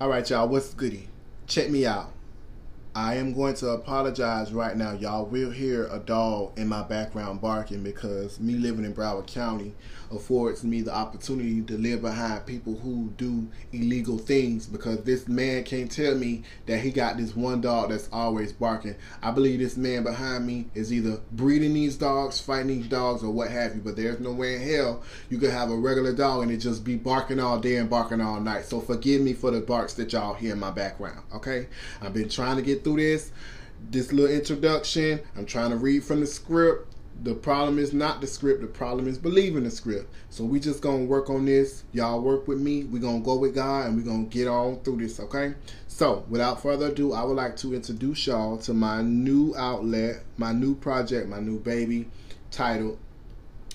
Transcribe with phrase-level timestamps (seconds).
[0.00, 1.08] All right, y'all, what's goody?
[1.46, 2.10] Check me out.
[2.92, 4.94] I am going to apologize right now.
[4.94, 9.74] Y'all will hear a dog in my background barking because me living in Broward County
[10.10, 15.62] affords me the opportunity to live behind people who do illegal things because this man
[15.62, 18.96] can't tell me that he got this one dog that's always barking.
[19.22, 23.30] I believe this man behind me is either breeding these dogs, fighting these dogs, or
[23.30, 26.42] what have you, but there's no way in hell you could have a regular dog
[26.42, 28.64] and it just be barking all day and barking all night.
[28.64, 31.68] So forgive me for the barks that y'all hear in my background, okay?
[32.02, 33.32] I've been trying to get through this
[33.90, 35.20] this little introduction.
[35.36, 36.86] I'm trying to read from the script.
[37.22, 38.62] The problem is not the script.
[38.62, 40.10] The problem is believing the script.
[40.30, 41.84] So we just gonna work on this.
[41.92, 42.84] Y'all work with me.
[42.84, 45.54] we gonna go with God and we gonna get on through this, okay?
[45.88, 50.52] So without further ado, I would like to introduce y'all to my new outlet, my
[50.52, 52.08] new project, my new baby
[52.50, 52.98] titled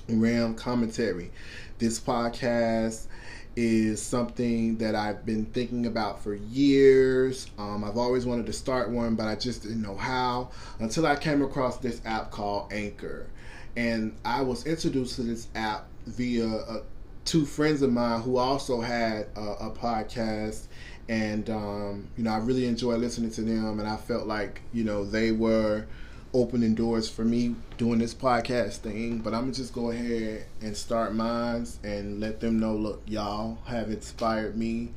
[0.10, 1.32] Ram Commentary.
[1.78, 3.08] This podcast
[3.56, 7.50] is something that I've been thinking about for years.
[7.58, 11.16] Um, I've always wanted to start one, but I just didn't know how until I
[11.16, 13.28] came across this app called Anchor.
[13.78, 16.82] And I was introduced to this app via uh,
[17.24, 20.68] two friends of mine who also had a, a podcast.
[21.08, 23.80] And, um, you know, I really enjoy listening to them.
[23.80, 25.86] And I felt like, you know, they were
[26.36, 29.20] opening doors for me doing this podcast thing.
[29.20, 32.76] But I'm gonna just go ahead and start mine and let them know.
[32.76, 34.92] Look, y'all have inspired me.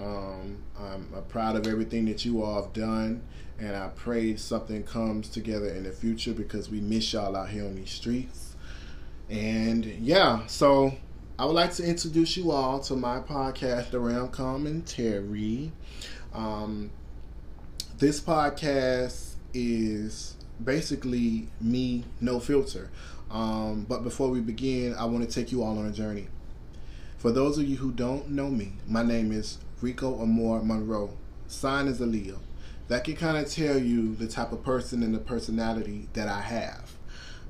[0.00, 3.22] Um, I'm, I'm proud of everything that you all have done,
[3.58, 7.64] and I pray something comes together in the future because we miss y'all out here
[7.64, 8.54] on these streets.
[9.28, 10.94] And yeah, so
[11.38, 15.72] I would like to introduce you all to my podcast, Ram Commentary.
[16.32, 16.90] Um,
[17.98, 22.90] this podcast is basically me, no filter.
[23.30, 26.28] Um, but before we begin, I want to take you all on a journey.
[27.18, 31.16] For those of you who don't know me, my name is Rico Amore Monroe.
[31.48, 32.40] Sign is a Leo.
[32.88, 36.40] That can kind of tell you the type of person and the personality that I
[36.40, 36.92] have.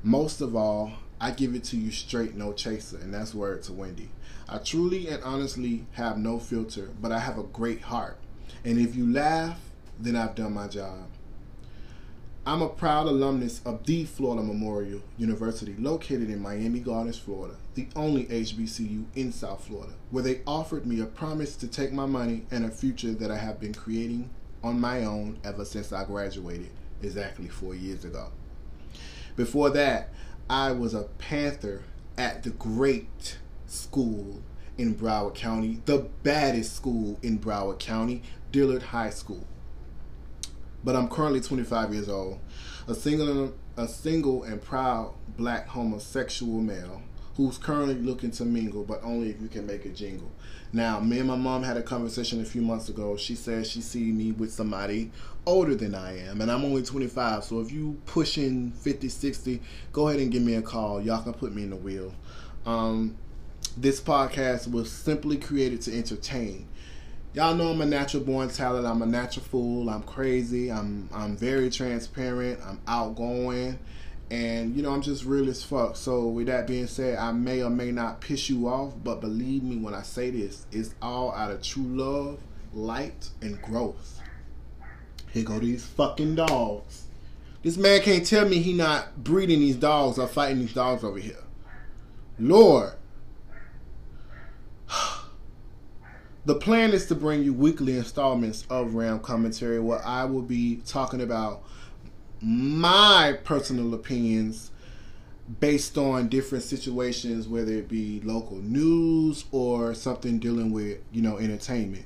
[0.02, 3.72] Most of all, I give it to you straight, no chaser, and that's word to
[3.72, 4.10] Wendy.
[4.48, 8.19] I truly and honestly have no filter, but I have a great heart.
[8.64, 9.58] And if you laugh,
[9.98, 11.08] then I've done my job.
[12.48, 17.88] I'm a proud alumnus of the Florida Memorial University, located in Miami Gardens, Florida, the
[17.96, 22.46] only HBCU in South Florida, where they offered me a promise to take my money
[22.52, 24.30] and a future that I have been creating
[24.62, 26.70] on my own ever since I graduated
[27.02, 28.28] exactly four years ago.
[29.34, 30.10] Before that,
[30.48, 31.82] I was a Panther
[32.16, 34.40] at the great school
[34.78, 39.48] in Broward County, the baddest school in Broward County, Dillard High School
[40.84, 42.38] but I'm currently 25 years old,
[42.88, 47.03] a single a single and proud black homosexual male
[47.37, 50.32] who's currently looking to mingle, but only if you can make a jingle.
[50.72, 53.16] Now, me and my mom had a conversation a few months ago.
[53.19, 55.10] She said she see me with somebody
[55.44, 57.44] older than I am, and I'm only 25.
[57.44, 59.62] So if you pushing 50, 60,
[59.93, 61.03] go ahead and give me a call.
[61.03, 62.14] Y'all can put me in the wheel.
[62.64, 63.19] Um,
[63.76, 66.66] this podcast was simply created to entertain
[67.36, 68.86] y'all know I'm a natural born talent.
[68.86, 69.91] I'm a natural fool.
[69.91, 70.72] I'm crazy.
[70.72, 72.58] I'm I'm very transparent.
[72.64, 73.78] I'm outgoing.
[74.30, 75.96] And you know, I'm just real as fuck.
[75.96, 79.62] So with that being said, I may or may not piss you off, but believe
[79.62, 82.38] me when I say this, it's all out of true love,
[82.72, 84.20] light, and growth.
[85.30, 87.04] Here go these fucking dogs.
[87.62, 91.19] This man can't tell me he not breeding these dogs or fighting these dogs over
[91.19, 91.44] here.
[92.38, 92.94] Lord.
[96.46, 100.76] The plan is to bring you weekly installments of Ram Commentary where I will be
[100.86, 101.64] talking about
[102.40, 104.70] my personal opinions
[105.58, 111.36] based on different situations, whether it be local news or something dealing with, you know,
[111.38, 112.04] entertainment.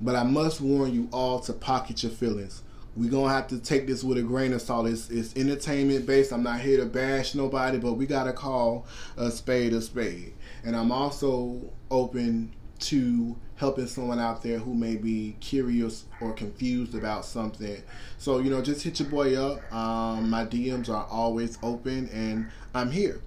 [0.00, 2.64] But I must warn you all to pocket your feelings.
[2.96, 4.88] We're gonna have to take this with a grain of salt.
[4.88, 6.32] It's, it's entertainment based.
[6.32, 10.34] I'm not here to bash nobody, but we gotta call a spade a spade.
[10.64, 16.94] And I'm also open to helping someone out there who may be curious or confused
[16.94, 17.82] about something.
[18.18, 19.72] So, you know, just hit your boy up.
[19.72, 23.20] Um, my DMs are always open and I'm here.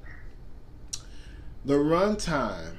[1.65, 2.75] The runtime.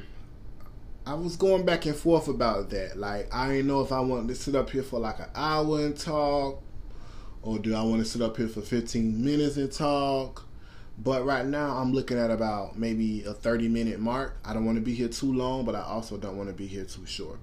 [1.05, 2.97] I was going back and forth about that.
[2.97, 5.81] Like, I didn't know if I wanted to sit up here for like an hour
[5.81, 6.63] and talk,
[7.43, 10.47] or do I want to sit up here for 15 minutes and talk?
[10.99, 14.37] But right now, I'm looking at about maybe a 30 minute mark.
[14.45, 16.67] I don't want to be here too long, but I also don't want to be
[16.67, 17.39] here too short.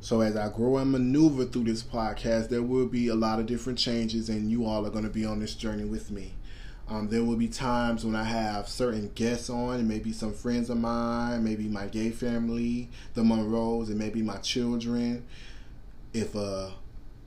[0.00, 3.46] So, as I grow and maneuver through this podcast, there will be a lot of
[3.46, 6.34] different changes, and you all are going to be on this journey with me.
[6.88, 10.70] Um, there will be times when I have certain guests on, and maybe some friends
[10.70, 15.26] of mine, maybe my gay family, the Monroes, and maybe my children.
[16.14, 16.72] if a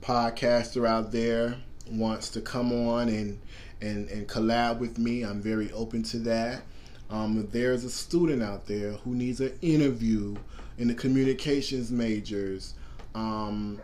[0.02, 1.56] podcaster out there
[1.88, 3.40] wants to come on and
[3.82, 6.62] and and collab with me, I'm very open to that.
[7.10, 10.36] Um, there's a student out there who needs an interview
[10.78, 12.74] in the communications majors,
[13.14, 13.80] um,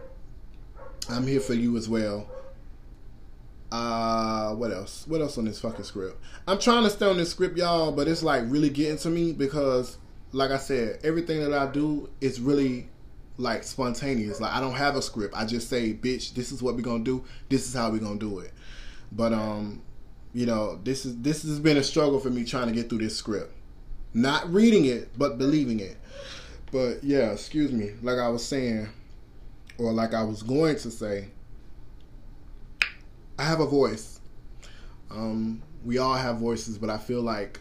[1.09, 2.27] I'm here for you as well.
[3.71, 5.07] Uh, what else?
[5.07, 6.21] What else on this fucking script?
[6.47, 9.33] I'm trying to stay on this script, y'all, but it's like really getting to me
[9.33, 9.99] because,
[10.33, 12.89] like I said, everything that I do is really
[13.37, 14.41] like spontaneous.
[14.41, 15.35] Like I don't have a script.
[15.37, 17.25] I just say, "Bitch, this is what we're gonna do.
[17.51, 18.53] This is how we're gonna do it."
[19.13, 19.83] But um,
[20.33, 22.99] you know, this is this has been a struggle for me trying to get through
[22.99, 23.53] this script.
[24.15, 25.97] Not reading it, but believing it.
[26.71, 27.93] But yeah, excuse me.
[28.03, 28.89] Like I was saying,
[29.79, 31.29] or like I was going to say,
[33.39, 34.21] I have a voice.
[35.11, 37.61] Um, we all have voices, but I feel like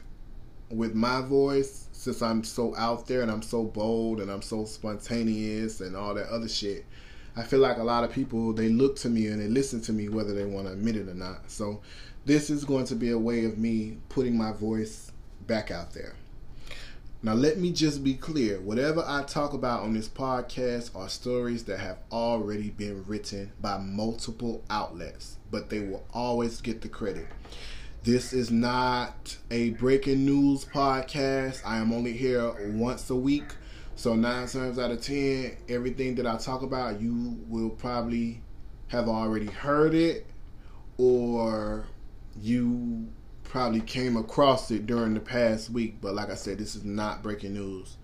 [0.69, 4.65] with my voice, since I'm so out there and I'm so bold and I'm so
[4.65, 6.85] spontaneous and all that other shit,
[7.35, 9.93] I feel like a lot of people they look to me and they listen to
[9.93, 11.49] me whether they want to admit it or not.
[11.49, 11.81] So
[12.27, 15.13] this is going to be a way of me putting my voice
[15.47, 16.13] back out there.
[17.23, 21.63] Now, let me just be clear whatever I talk about on this podcast are stories
[21.63, 27.27] that have already been written by multiple outlets, but they will always get the credit.
[28.03, 31.61] This is not a breaking news podcast.
[31.65, 33.55] I am only here once a week.
[33.95, 38.41] So, nine times out of ten, everything that I talk about, you will probably
[38.89, 40.25] have already heard it
[40.97, 41.85] or
[42.41, 43.07] you
[43.43, 47.23] probably came across it during the past week, but like I said, this is not
[47.23, 47.97] breaking news.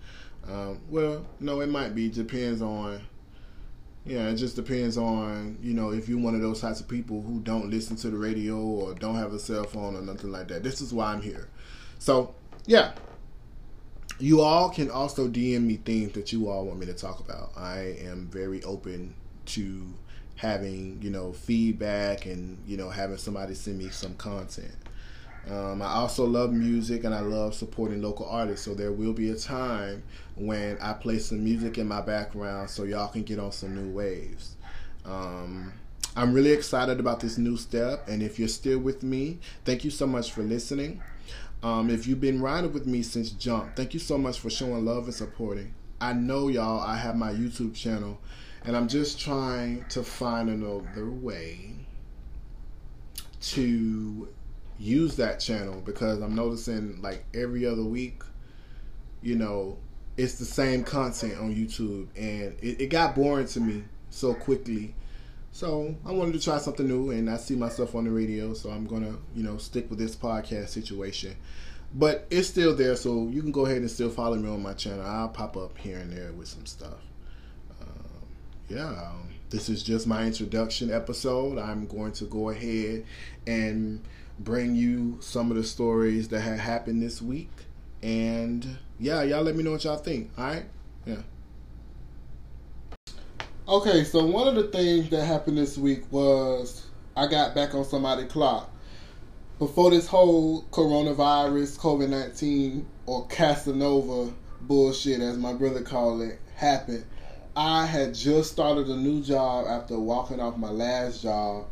[0.48, 2.08] Um, well, no, it might be.
[2.08, 3.00] Depends on.
[4.06, 7.22] Yeah, it just depends on you know if you're one of those types of people
[7.22, 10.48] who don't listen to the radio or don't have a cell phone or nothing like
[10.48, 10.62] that.
[10.62, 11.48] This is why I'm here.
[11.98, 12.34] So
[12.66, 12.92] yeah,
[14.18, 17.52] you all can also DM me things that you all want me to talk about.
[17.56, 19.14] I am very open
[19.46, 19.94] to
[20.36, 24.74] having you know feedback and you know having somebody send me some content.
[25.50, 28.64] Um, I also love music and I love supporting local artists.
[28.64, 30.02] So there will be a time
[30.36, 33.92] when I play some music in my background so y'all can get on some new
[33.94, 34.56] waves.
[35.04, 35.72] Um,
[36.16, 38.08] I'm really excited about this new step.
[38.08, 41.02] And if you're still with me, thank you so much for listening.
[41.62, 44.84] Um, if you've been riding with me since jump, thank you so much for showing
[44.84, 45.74] love and supporting.
[46.00, 48.18] I know y'all, I have my YouTube channel
[48.64, 51.74] and I'm just trying to find another way
[53.40, 54.28] to
[54.78, 58.22] use that channel because I'm noticing like every other week,
[59.22, 59.78] you know,
[60.16, 64.94] it's the same content on YouTube and it, it got boring to me so quickly.
[65.52, 68.70] So I wanted to try something new and I see myself on the radio, so
[68.70, 71.36] I'm gonna, you know, stick with this podcast situation.
[71.94, 74.72] But it's still there, so you can go ahead and still follow me on my
[74.72, 75.06] channel.
[75.06, 76.98] I'll pop up here and there with some stuff.
[78.68, 81.58] Yeah, um, this is just my introduction episode.
[81.58, 83.04] I'm going to go ahead
[83.46, 84.02] and
[84.38, 87.50] bring you some of the stories that had happened this week.
[88.02, 90.30] And yeah, y'all let me know what y'all think.
[90.38, 90.64] All right?
[91.04, 91.22] Yeah.
[93.68, 97.84] Okay, so one of the things that happened this week was I got back on
[97.84, 98.70] somebody's clock.
[99.58, 104.32] Before this whole coronavirus, COVID 19, or Casanova
[104.62, 107.04] bullshit, as my brother called it, happened,
[107.56, 111.66] I had just started a new job after walking off my last job.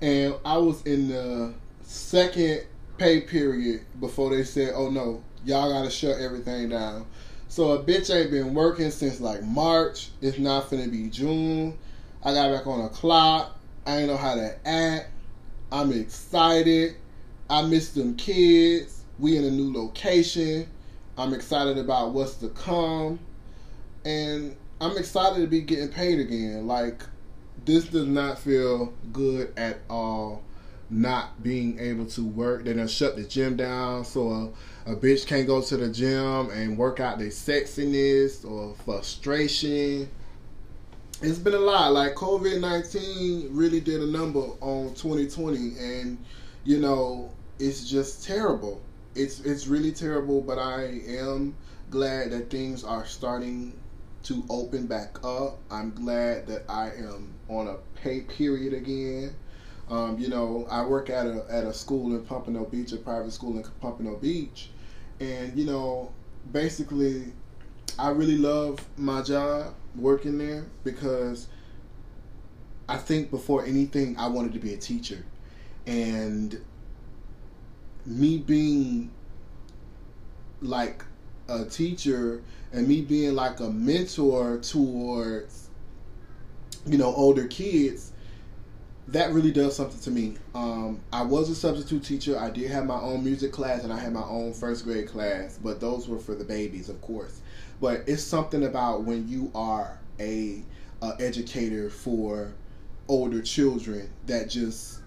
[0.00, 2.62] And I was in the second
[2.98, 7.06] pay period before they said, "Oh no, y'all gotta shut everything down."
[7.48, 10.10] So a bitch ain't been working since like March.
[10.20, 11.78] It's not finna be June.
[12.24, 13.56] I got back on a clock.
[13.86, 15.10] I ain't know how to act.
[15.70, 16.96] I'm excited.
[17.48, 19.04] I miss them kids.
[19.18, 20.68] We in a new location.
[21.16, 23.18] I'm excited about what's to come.
[24.04, 26.66] And I'm excited to be getting paid again.
[26.66, 27.02] Like
[27.64, 30.42] this does not feel good at all
[30.90, 32.64] not being able to work.
[32.64, 34.54] They done shut the gym down, so
[34.86, 40.08] a, a bitch can't go to the gym and work out their sexiness or frustration.
[41.20, 41.92] It's been a lot.
[41.92, 46.24] Like COVID nineteen really did a number on 2020, and
[46.64, 48.80] you know it's just terrible.
[49.16, 50.40] It's it's really terrible.
[50.40, 51.56] But I am
[51.90, 53.72] glad that things are starting
[54.28, 55.58] to open back up.
[55.70, 59.34] I'm glad that I am on a pay period again.
[59.88, 63.32] Um, you know, I work at a at a school in Pompano Beach, a private
[63.32, 64.68] school in Pompano Beach,
[65.18, 66.12] and you know,
[66.52, 67.32] basically,
[67.98, 71.48] I really love my job working there because
[72.86, 75.24] I think before anything, I wanted to be a teacher,
[75.86, 76.60] and
[78.04, 79.10] me being
[80.60, 81.02] like
[81.48, 85.68] a teacher and me being like a mentor towards
[86.86, 88.12] you know, older kids,
[89.08, 90.34] that really does something to me.
[90.54, 92.38] Um, I was a substitute teacher.
[92.38, 95.58] I did have my own music class and I had my own first grade class,
[95.62, 97.40] but those were for the babies, of course.
[97.80, 100.62] But it's something about when you are a,
[101.02, 102.52] a educator for
[103.08, 105.00] older children that just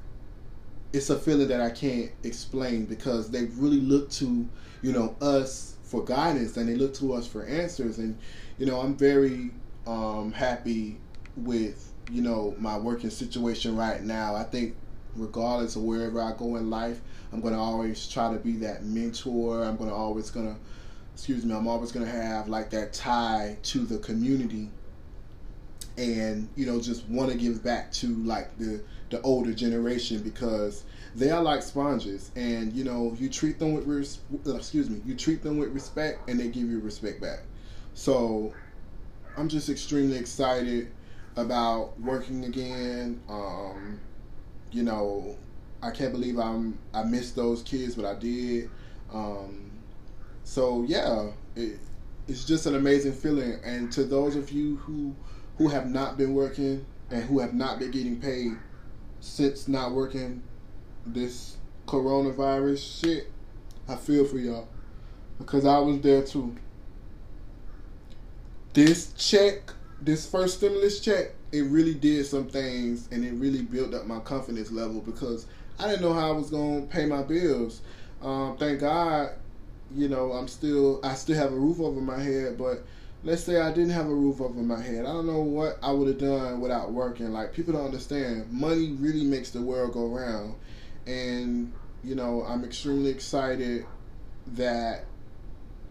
[0.93, 4.47] it's a feeling that I can't explain because they really look to
[4.81, 8.17] you know us for guidance and they look to us for answers and
[8.57, 9.51] you know I'm very
[9.85, 10.97] um, happy
[11.35, 14.33] with you know my working situation right now.
[14.33, 14.75] I think
[15.17, 17.01] regardless of wherever I go in life,
[17.33, 19.65] I'm gonna always try to be that mentor.
[19.65, 20.55] I'm gonna always gonna
[21.13, 21.53] excuse me.
[21.53, 24.69] I'm always gonna have like that tie to the community
[25.97, 30.85] and you know just want to give back to like the the older generation because
[31.15, 35.15] they are like sponges and you know you treat them with res- excuse me you
[35.15, 37.39] treat them with respect and they give you respect back.
[37.93, 38.53] So
[39.37, 40.91] i'm just extremely excited
[41.35, 43.21] about working again.
[43.29, 43.99] Um,
[44.71, 45.37] you know
[45.83, 48.69] i can't believe i'm i missed those kids but i did.
[49.13, 49.71] Um,
[50.43, 51.79] so yeah it,
[52.27, 53.59] it's just an amazing feeling.
[53.63, 55.15] And to those of you who
[55.57, 58.53] who have not been working and who have not been getting paid
[59.19, 60.41] since not working
[61.05, 63.31] this coronavirus shit,
[63.87, 64.67] I feel for y'all
[65.41, 66.55] because I was there too.
[68.73, 73.93] This check, this first stimulus check, it really did some things and it really built
[73.93, 75.45] up my confidence level because
[75.79, 77.81] I didn't know how I was going to pay my bills.
[78.21, 79.31] Um, thank God,
[79.93, 82.85] you know, I'm still, I still have a roof over my head, but
[83.23, 85.05] let's say I didn't have a roof over my head.
[85.05, 87.31] I don't know what I would have done without working.
[87.33, 90.55] Like people don't understand, money really makes the world go round.
[91.05, 93.85] And you know, I'm extremely excited
[94.47, 95.05] that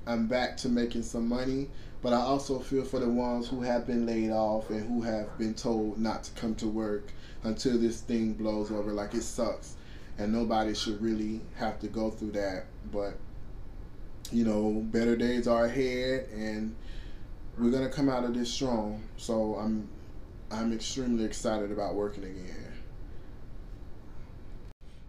[0.07, 1.69] I'm back to making some money,
[2.03, 5.37] but I also feel for the ones who have been laid off and who have
[5.39, 7.13] been told not to come to work
[7.43, 8.93] until this thing blows over.
[8.93, 9.77] Like it sucks.
[10.19, 12.65] And nobody should really have to go through that.
[12.93, 13.17] But
[14.33, 16.75] you know, better days are ahead and
[17.59, 19.03] we're gonna come out of this strong.
[19.17, 19.89] So I'm
[20.51, 22.70] I'm extremely excited about working again.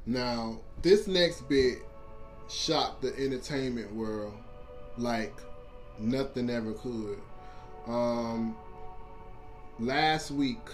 [0.05, 1.79] Now, this next bit
[2.49, 4.33] shocked the entertainment world
[4.97, 5.33] like
[5.99, 7.19] nothing ever could.
[7.85, 8.55] Um,
[9.79, 10.67] last week,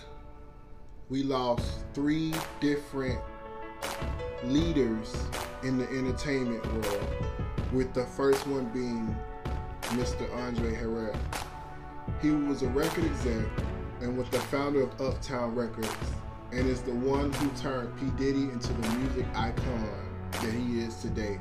[1.10, 3.20] we lost three different
[4.46, 5.16] leaders
[5.64, 7.08] in the entertainment world,
[7.74, 9.16] with the first one being
[10.00, 10.34] Mr.
[10.38, 11.18] Andre Harrell.
[12.22, 13.46] He was a record exec
[14.02, 15.90] and was the founder of Uptown Records
[16.52, 18.06] and is the one who turned P.
[18.18, 19.90] Diddy into the music icon
[20.32, 21.40] that he is today.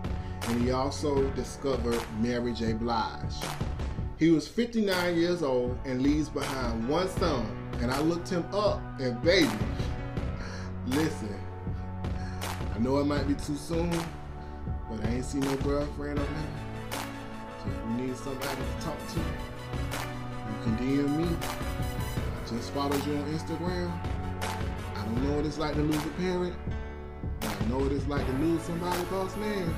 [0.48, 2.72] And he also discovered Mary J.
[2.72, 3.34] Blige.
[4.18, 7.46] He was 59 years old and leaves behind one son.
[7.80, 9.50] And I looked him up, and baby,
[10.86, 11.38] listen,
[12.74, 13.90] I know it might be too soon,
[14.90, 16.46] but I ain't seen no girlfriend on him.
[16.90, 21.36] So if you need somebody to talk to, you can DM me.
[21.42, 24.15] I just followed you on Instagram.
[25.06, 26.54] I know what it's like to lose a parent,
[27.42, 29.74] I know what it's like to lose somebody, boss man.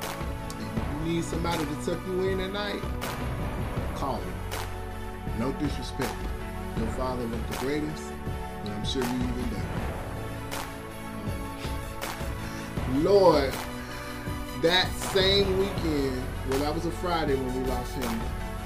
[0.00, 2.82] If you need somebody to tuck you in at night,
[3.94, 4.32] call me.
[5.38, 6.14] No disrespect.
[6.78, 8.04] Your father was the greatest,
[8.64, 9.66] and I'm sure you even better.
[12.86, 13.52] Um, Lord,
[14.62, 18.20] that same weekend, well, that was a Friday when we lost him.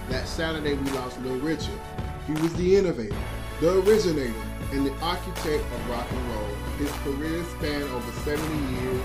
[0.08, 1.78] That Saturday we lost Little Richard.
[2.26, 3.16] He was the innovator,
[3.60, 4.34] the originator,
[4.72, 6.54] and the architect of rock and roll.
[6.78, 9.02] His career spanned over 70 years.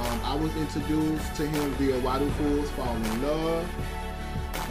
[0.00, 3.68] Um, I was introduced to him via Why Fools Fall in Love.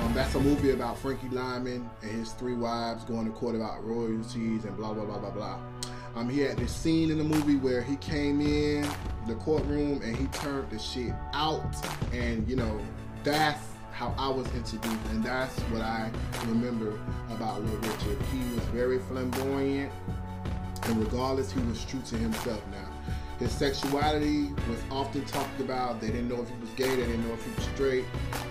[0.01, 3.83] Um, that's a movie about Frankie Lymon and his three wives going to court about
[3.83, 5.59] royalties and blah blah blah blah blah.
[6.15, 8.87] Um, he had this scene in the movie where he came in
[9.27, 11.75] the courtroom and he turned the shit out,
[12.13, 12.79] and you know
[13.23, 13.61] that's
[13.97, 16.11] how I was introduced, and that's what I
[16.45, 16.99] remember
[17.31, 18.21] about Little Richard.
[18.31, 19.91] He was very flamboyant,
[20.83, 22.61] and regardless, he was true to himself.
[22.71, 22.87] Now,
[23.39, 25.99] his sexuality was often talked about.
[25.99, 26.89] They didn't know if he was gay.
[26.89, 28.05] They didn't know if he was straight.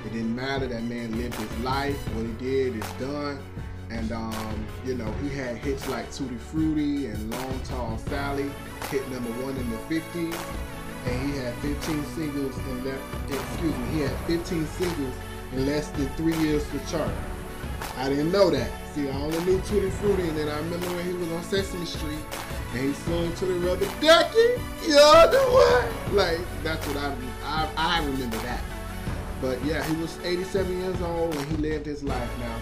[0.04, 0.66] It didn't matter.
[0.66, 1.96] That man lived his life.
[2.16, 3.38] What he did is done.
[3.88, 8.50] And um, you know, he had hits like Tutti Frutti and Long Tall Sally,
[8.90, 10.44] hit number one in the 50s.
[11.06, 12.98] And he had 15 singles in less.
[13.28, 15.14] Excuse me, he had 15 singles
[15.52, 17.12] in less than three years for chart.
[17.96, 18.70] I didn't know that.
[18.94, 21.84] See, I only knew Tutti Frutti, and then I remember when he was on Sesame
[21.84, 22.18] Street
[22.74, 24.38] and he sung to the rubber ducky.
[24.86, 26.16] You're the one.
[26.16, 28.60] Like that's what I, I I remember that.
[29.40, 32.58] But yeah, he was 87 years old and he lived his life now.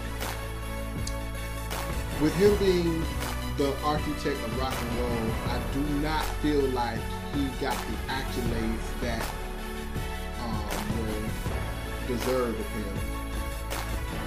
[2.21, 3.03] With him being
[3.57, 6.99] the architect of rock and roll, I do not feel like
[7.33, 9.25] he got the accolades that
[12.07, 12.97] deserved of him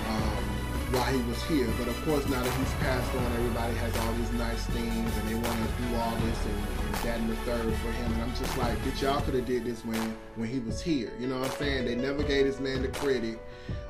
[0.09, 0.45] um,
[0.93, 1.69] while he was here.
[1.79, 5.29] But of course, now that he's passed on, everybody has all these nice things, and
[5.29, 8.13] they want to do all this and, and that and the third for him.
[8.13, 11.13] And I'm just like, bitch, y'all could have did this when when he was here.
[11.19, 11.85] You know what I'm saying?
[11.87, 13.39] They never gave this man the credit.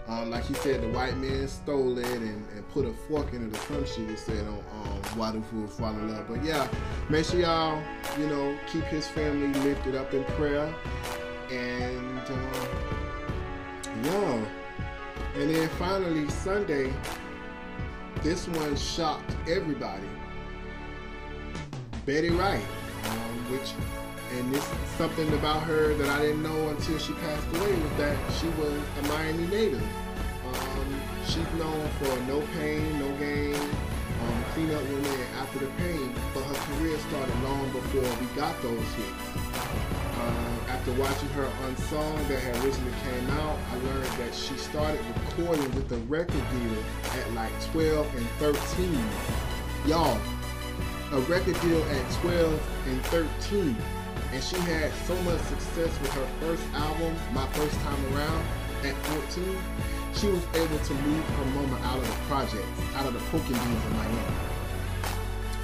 [0.08, 3.46] Um, like he said, the white man stole it and, and put a fork in
[3.46, 6.26] it some shit he said on um, Why Do Fools Fall in Love.
[6.28, 6.66] But yeah,
[7.10, 7.82] make sure y'all,
[8.18, 10.74] you know, keep his family lifted up in prayer.
[11.50, 11.97] And
[14.04, 14.44] yeah.
[15.36, 16.92] And then finally, Sunday,
[18.22, 20.08] this one shocked everybody.
[22.04, 22.62] Betty Wright,
[23.04, 23.72] um, which,
[24.36, 24.64] and this
[24.96, 28.80] something about her that I didn't know until she passed away was that she was
[28.98, 29.82] a Miami native.
[29.82, 36.12] Um, she's known for no pain, no gain, um, clean up woman after the pain,
[36.34, 40.07] but her career started long before we got those hits.
[40.18, 45.00] Uh, after watching her Unsung that had originally came out, I learned that she started
[45.26, 46.78] recording with a record deal
[47.14, 48.98] at like 12 and 13.
[49.86, 50.18] Y'all,
[51.12, 53.76] a record deal at 12 and 13.
[54.32, 58.44] And she had so much success with her first album, My First Time Around,
[58.84, 59.56] at 14.
[60.14, 63.44] She was able to move her mama out of the projects, out of the Pork
[63.44, 64.36] 'n' Beans in Miami.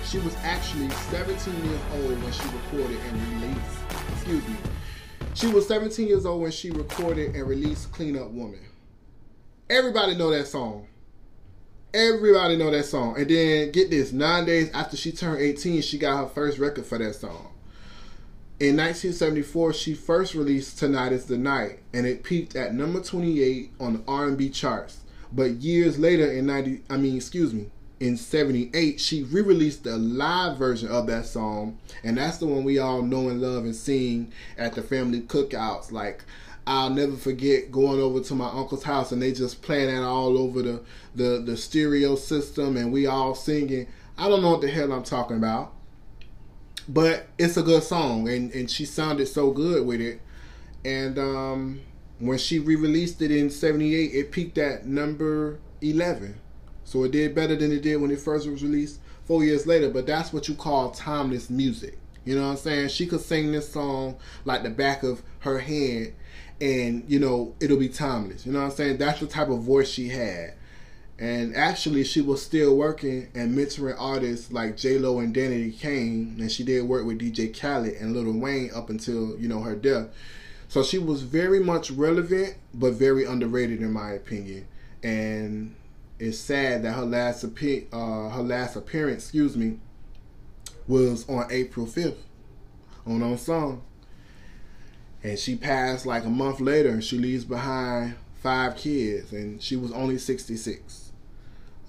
[0.04, 3.78] She was actually 17 years old when she recorded and released,
[4.24, 4.56] excuse me.
[5.34, 8.60] She was 17 years old when she recorded and released Clean Up Woman.
[9.68, 10.86] Everybody know that song.
[11.92, 13.16] Everybody know that song.
[13.18, 16.86] And then get this, nine days after she turned 18, she got her first record
[16.86, 17.50] for that song.
[18.60, 23.72] In 1974, she first released "Tonight Is the Night," and it peaked at number 28
[23.80, 25.00] on the R&B charts.
[25.32, 27.70] But years later, in 90, I mean, excuse me,
[28.04, 32.78] in 78, she re-released the live version of that song, and that's the one we
[32.78, 35.90] all know and love and sing at the family cookouts.
[35.90, 36.22] Like,
[36.66, 40.36] I'll never forget going over to my uncle's house and they just playing that all
[40.36, 40.82] over the,
[41.14, 43.86] the, the stereo system and we all singing.
[44.18, 45.72] I don't know what the hell I'm talking about
[46.88, 50.20] but it's a good song and, and she sounded so good with it
[50.84, 51.80] and um,
[52.18, 56.38] when she re-released it in 78 it peaked at number 11
[56.94, 59.90] so it did better than it did when it first was released four years later
[59.90, 61.98] but that's what you call timeless music.
[62.24, 62.88] You know what i'm saying?
[62.90, 66.12] She could sing this song like the back of her hand
[66.60, 68.46] and you know it'll be timeless.
[68.46, 68.98] You know what i'm saying?
[68.98, 70.54] That's the type of voice she had.
[71.18, 76.36] And actually, she was still working and mentoring artists like J Lo and Danity Kane,
[76.38, 79.74] and she did work with DJ Khaled and Lil Wayne up until you know her
[79.74, 80.08] death.
[80.68, 84.66] So she was very much relevant, but very underrated in my opinion.
[85.02, 85.74] And
[86.18, 89.78] it's sad that her last appe- uh, her last appearance, excuse me,
[90.86, 92.22] was on April fifth
[93.06, 93.82] on Unsung,
[95.22, 99.76] and she passed like a month later, and she leaves behind five kids, and she
[99.76, 101.12] was only sixty six.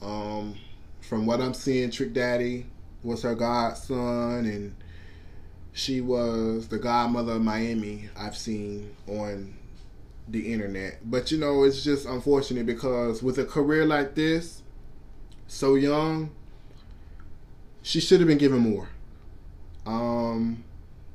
[0.01, 0.55] Um,
[1.01, 2.65] from what I'm seeing, Trick Daddy
[3.03, 4.75] was her godson, and
[5.71, 8.09] she was the godmother of Miami.
[8.17, 9.53] I've seen on
[10.27, 14.63] the internet, but you know, it's just unfortunate because with a career like this,
[15.47, 16.31] so young,
[17.81, 18.89] she should have been given more.
[19.85, 20.63] Um,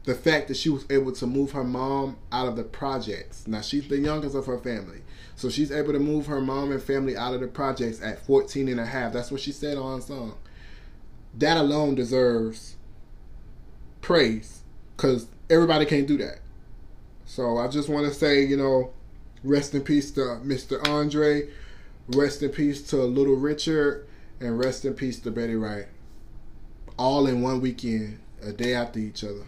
[0.05, 3.47] the fact that she was able to move her mom out of the projects.
[3.47, 5.03] Now she's the youngest of her family.
[5.37, 8.69] So she's able to move her mom and family out of the projects at 14
[8.69, 9.13] and a half.
[9.13, 10.37] That's what she said on song.
[11.39, 12.77] That alone deserves
[14.01, 14.63] praise
[14.97, 16.41] because everybody can't do that.
[17.25, 18.93] So I just want to say, you know,
[19.43, 20.87] rest in peace to Mr.
[20.89, 21.49] Andre,
[22.09, 24.07] rest in peace to Little Richard,
[24.41, 25.87] and rest in peace to Betty Wright.
[26.99, 29.45] All in one weekend, a day after each other.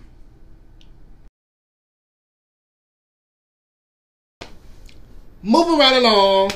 [5.43, 6.53] Moving right along.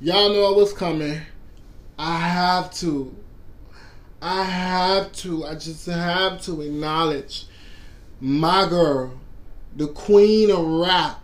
[0.00, 1.20] Y'all know what's coming.
[1.98, 3.14] I have to.
[4.20, 5.46] I have to.
[5.46, 7.46] I just have to acknowledge
[8.20, 9.12] my girl,
[9.76, 11.20] the queen of rap,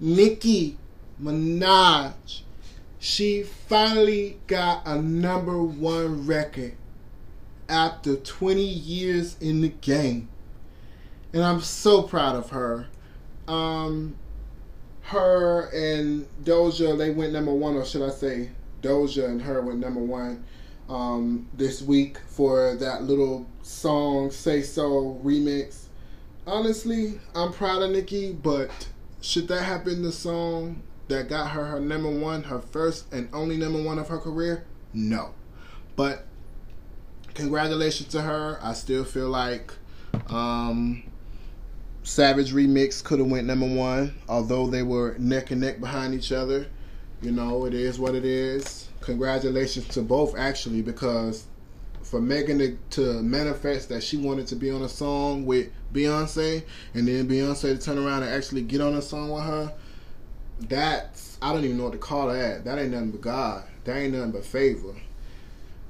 [0.00, 0.78] Nicki
[1.22, 2.40] Minaj.
[2.98, 6.74] She finally got a number one record
[7.68, 10.28] after 20 years in the game.
[11.32, 12.86] And I'm so proud of her.
[13.46, 14.16] Um,
[15.02, 18.50] her and Doja, they went number one, or should I say,
[18.82, 20.44] Doja and her went number one
[20.88, 25.84] um, this week for that little song "Say So" remix.
[26.46, 28.70] Honestly, I'm proud of Nicki, but
[29.20, 33.28] should that have been the song that got her her number one, her first and
[33.32, 34.64] only number one of her career?
[34.92, 35.34] No,
[35.96, 36.26] but
[37.34, 38.58] congratulations to her.
[38.62, 39.72] I still feel like
[40.28, 41.02] um,
[42.02, 46.32] Savage Remix could have went number one, although they were neck and neck behind each
[46.32, 46.66] other.
[47.22, 48.88] You know, it is what it is.
[49.00, 51.46] Congratulations to both actually, because
[52.02, 56.62] for Megan to, to manifest that she wanted to be on a song with Beyonce,
[56.94, 59.72] and then Beyonce to turn around and actually get on a song with her,
[60.60, 62.64] that's I don't even know what to call that.
[62.64, 63.64] That ain't nothing but God.
[63.84, 64.94] That ain't nothing but favor.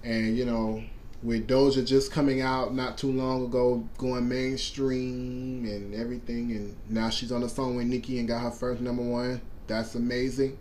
[0.04, 0.82] And you know,
[1.22, 7.10] with Doja just coming out not too long ago, going mainstream and everything, and now
[7.10, 9.40] she's on the song with Nicki and got her first number one.
[9.66, 10.58] That's amazing.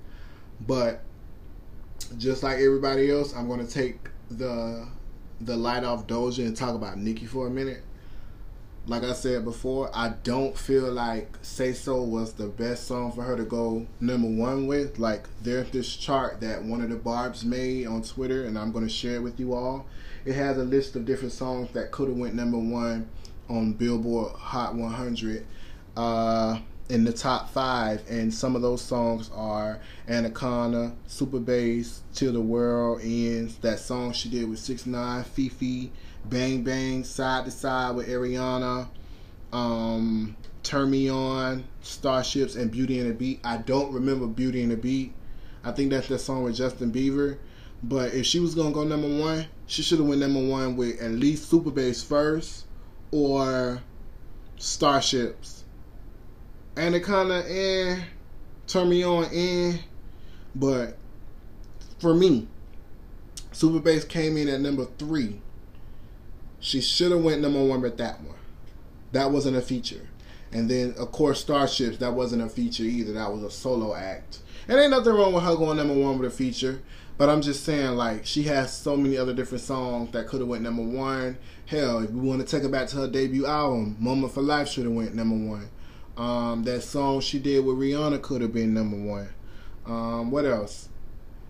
[0.68, 1.02] But
[2.18, 4.88] just like everybody else, I'm gonna take the
[5.42, 7.84] the light off Doja and talk about Nicki for a minute.
[8.90, 13.24] Like I said before, I don't feel like Say So was the best song for
[13.24, 15.00] her to go number one with.
[15.00, 18.90] Like there's this chart that one of the Barbs made on Twitter, and I'm gonna
[18.90, 19.86] share it with you all
[20.26, 23.10] it has a list of different songs that could have went number one
[23.50, 25.46] on Billboard Hot 100
[25.96, 32.34] uh, in the top five, and some of those songs are Anaconda, Super Bass, Till
[32.34, 35.90] the World Ends, that song she did with Six Nine, FEFE,
[36.26, 38.88] Bang Bang, Side to Side with Ariana,
[39.52, 43.40] um, Turn Me On, Starships, and Beauty and the Beat.
[43.44, 45.14] I don't remember Beauty and the Beat.
[45.64, 47.38] I think that's the song with Justin Bieber.
[47.82, 51.02] But if she was gonna go number one, she should have went number one with
[51.02, 52.66] at least Super Bass first
[53.12, 53.82] or
[54.58, 55.64] Starships.
[56.76, 56.96] And
[58.68, 59.80] Turn Me On in,
[60.56, 60.98] but
[62.00, 62.48] for me,
[63.52, 65.42] Super Bass came in at number three.
[66.60, 68.36] She should have went number one with that one.
[69.12, 70.08] That wasn't a feature.
[70.52, 73.14] And then of course Starships, that wasn't a feature either.
[73.14, 74.40] That was a solo act.
[74.68, 76.82] And ain't nothing wrong with her going number one with a feature.
[77.18, 80.48] But I'm just saying, like, she has so many other different songs that could have
[80.48, 81.38] went number one.
[81.66, 84.70] Hell, if we want to take it back to her debut album, Moment for Life
[84.70, 85.70] should have went number one.
[86.16, 89.30] Um, that song she did with Rihanna could have been number one.
[89.86, 90.88] Um, what else?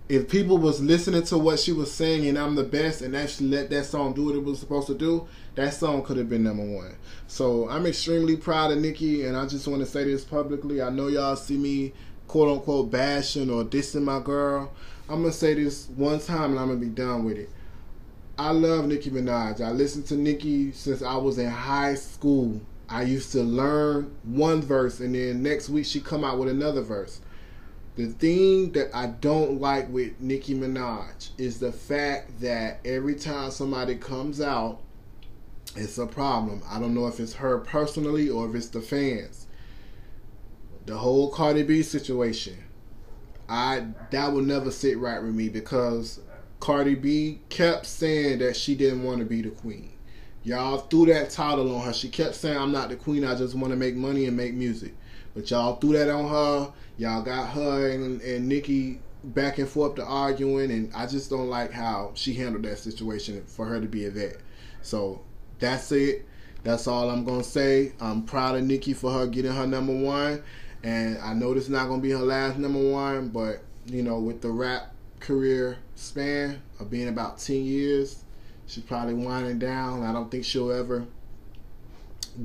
[0.09, 3.49] If people was listening to what she was saying and I'm the best and actually
[3.49, 6.41] let that song do what it was supposed to do, that song could have been
[6.41, 6.95] number one.
[7.27, 10.81] So I'm extremely proud of Nicki and I just want to say this publicly.
[10.81, 11.93] I know y'all see me
[12.27, 14.71] quote unquote bashing or dissing my girl.
[15.07, 17.49] I'm gonna say this one time and I'm gonna be done with it.
[18.39, 19.61] I love Nicki Minaj.
[19.61, 22.59] I listened to Nicki since I was in high school.
[22.89, 26.81] I used to learn one verse and then next week she come out with another
[26.81, 27.21] verse.
[27.95, 33.51] The thing that I don't like with Nicki Minaj is the fact that every time
[33.51, 34.79] somebody comes out,
[35.75, 36.61] it's a problem.
[36.69, 39.47] I don't know if it's her personally or if it's the fans.
[40.85, 42.63] The whole Cardi B situation
[43.49, 46.21] I that will never sit right with me because
[46.59, 49.91] Cardi B kept saying that she didn't want to be the queen.
[50.43, 51.91] Y'all threw that title on her.
[51.91, 53.25] She kept saying, "I'm not the queen.
[53.25, 54.95] I just want to make money and make music."
[55.33, 56.73] But y'all threw that on her.
[56.97, 61.49] Y'all got her and, and Nicki back and forth to arguing, and I just don't
[61.49, 64.37] like how she handled that situation for her to be a vet.
[64.81, 65.21] So
[65.59, 66.25] that's it.
[66.63, 67.93] That's all I'm gonna say.
[67.99, 70.43] I'm proud of Nicki for her getting her number one.
[70.83, 74.19] And I know this is not gonna be her last number one, but you know,
[74.19, 78.23] with the rap career span of being about ten years,
[78.67, 80.03] she's probably winding down.
[80.03, 81.05] I don't think she'll ever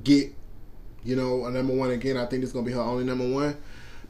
[0.02, 0.32] get,
[1.04, 2.16] you know, a number one again.
[2.16, 3.56] I think it's gonna be her only number one.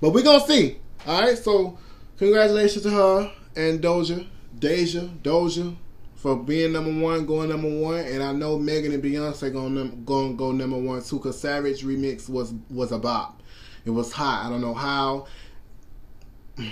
[0.01, 0.79] But we're gonna see.
[1.07, 1.79] Alright, so
[2.19, 4.27] congratulations to her and Doja,
[4.59, 5.77] Deja, Doja,
[6.15, 10.33] for being number one, going number one, and I know Megan and Beyonce gonna go
[10.33, 11.19] go number one too.
[11.19, 13.43] Cause Savage Remix was was a bop.
[13.85, 14.47] It was hot.
[14.47, 15.27] I don't know how.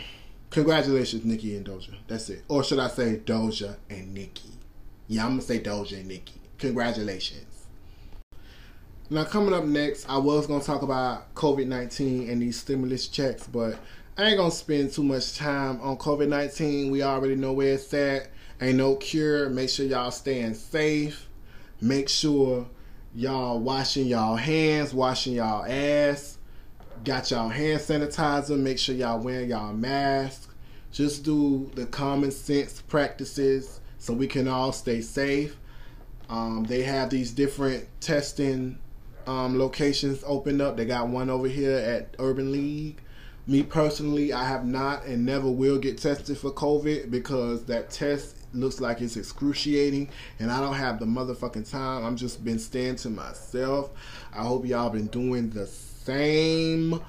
[0.50, 1.94] Congratulations, Nicki and Doja.
[2.08, 2.44] That's it.
[2.48, 4.50] Or should I say Doja and Nicki?
[5.08, 6.40] Yeah, I'm gonna say Doja and Nicki.
[6.58, 7.51] Congratulations.
[9.12, 13.46] Now coming up next, I was gonna talk about COVID nineteen and these stimulus checks,
[13.46, 13.78] but
[14.16, 16.90] I ain't gonna spend too much time on COVID nineteen.
[16.90, 18.28] We already know where it's at.
[18.62, 19.50] Ain't no cure.
[19.50, 21.28] Make sure y'all staying safe.
[21.78, 22.66] Make sure
[23.14, 26.38] y'all washing y'all hands, washing y'all ass.
[27.04, 28.58] Got y'all hand sanitizer.
[28.58, 30.54] Make sure y'all wearing y'all mask.
[30.90, 35.54] Just do the common sense practices so we can all stay safe.
[36.30, 38.78] Um, they have these different testing
[39.26, 40.76] um, locations opened up.
[40.76, 43.00] They got one over here at Urban League.
[43.46, 48.36] Me personally, I have not and never will get tested for COVID because that test
[48.54, 50.08] looks like it's excruciating
[50.38, 52.04] and I don't have the motherfucking time.
[52.04, 53.90] I'm just been staying to myself.
[54.32, 57.00] I hope y'all been doing the same.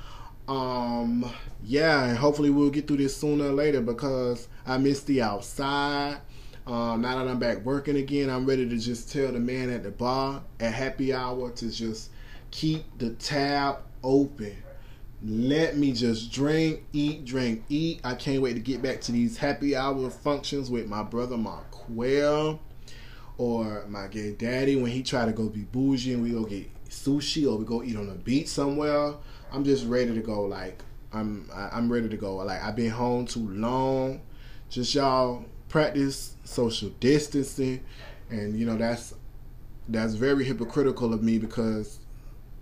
[0.47, 1.30] Um,
[1.63, 6.17] yeah, and hopefully we'll get through this sooner or later because I miss the outside.
[6.65, 9.84] Um, now that I'm back working again, I'm ready to just tell the man at
[9.84, 12.10] the bar at happy hour to just
[12.52, 14.56] keep the tab open.
[15.21, 17.99] Let me just drink, eat, drink, eat.
[18.06, 22.60] I can't wait to get back to these happy hour functions with my brother Marquell
[23.38, 26.69] or my gay daddy when he try to go be bougie and we go get
[26.89, 29.15] sushi or we go eat on the beach somewhere.
[29.52, 30.43] I'm just ready to go.
[30.43, 32.36] Like I'm, I'm ready to go.
[32.38, 34.21] Like I've been home too long.
[34.69, 37.84] Just y'all practice social distancing,
[38.30, 39.16] and you know that's
[39.90, 41.98] that's very hypocritical of me because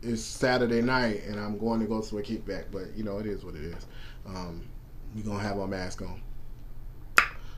[0.02, 2.68] it's Saturday night and I'm going to go to a kickback.
[2.72, 3.86] But you know it is what it is.
[4.26, 4.66] Um,
[5.14, 6.22] we gonna have our mask on.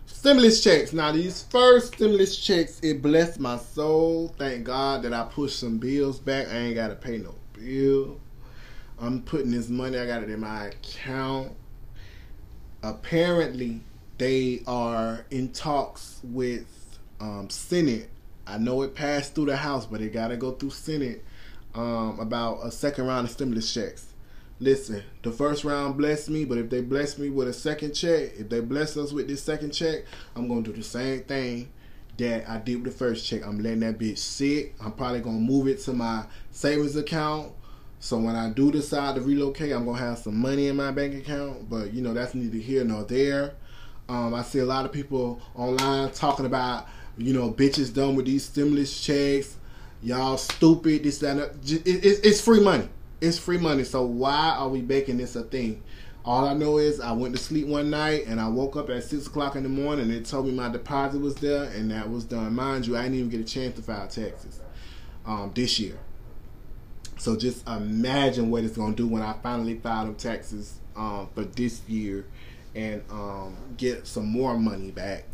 [0.07, 0.91] Stimulus checks.
[0.91, 4.33] Now these first stimulus checks, it blessed my soul.
[4.39, 6.47] Thank God that I pushed some bills back.
[6.47, 8.19] I ain't gotta pay no bill.
[8.99, 9.99] I'm putting this money.
[9.99, 11.51] I got it in my account.
[12.81, 13.81] Apparently,
[14.17, 18.09] they are in talks with um, Senate.
[18.45, 21.23] I know it passed through the House, but it got to go through Senate
[21.75, 24.13] um, about a second round of stimulus checks.
[24.59, 28.31] Listen, the first round blessed me, but if they bless me with a second check,
[28.37, 30.03] if they bless us with this second check,
[30.35, 31.69] I'm gonna do the same thing
[32.17, 33.45] that I did with the first check.
[33.45, 34.73] I'm letting that bitch sit.
[34.79, 37.51] I'm probably gonna move it to my savings account.
[37.99, 41.15] So when I do decide to relocate, I'm gonna have some money in my bank
[41.15, 41.69] account.
[41.69, 43.55] But you know that's neither here nor there.
[44.09, 46.87] Um, I see a lot of people online talking about,
[47.17, 49.57] you know, bitches done with these stimulus checks.
[50.01, 51.03] Y'all stupid.
[51.03, 51.55] This that.
[51.63, 52.89] it's free money.
[53.21, 53.85] It's free money.
[53.85, 55.81] So why are we making this a thing?
[56.25, 59.03] All I know is I went to sleep one night and I woke up at
[59.03, 62.09] six o'clock in the morning and it told me my deposit was there and that
[62.09, 62.53] was done.
[62.55, 64.59] Mind you, I didn't even get a chance to file taxes
[65.25, 65.97] um, this year.
[67.17, 71.43] So just imagine what it's gonna do when I finally file them taxes um, for
[71.43, 72.25] this year
[72.75, 75.25] and um, get some more money back.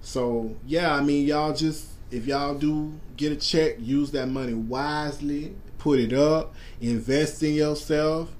[0.00, 4.54] So yeah, I mean, y'all just if y'all do get a check, use that money
[4.54, 8.34] wisely, put it up, invest in yourself,